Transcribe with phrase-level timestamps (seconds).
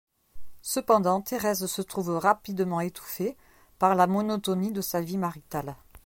[0.63, 3.37] Cependant, Thérèse se trouve rapidement étouffée
[3.77, 5.75] par la monotonie de sa vie maritale.